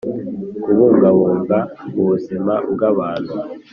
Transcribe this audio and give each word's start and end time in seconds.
kubungabunga 0.63 1.57
ubuzima 1.99 2.53
bw 2.71 2.79
abantu 2.91 3.35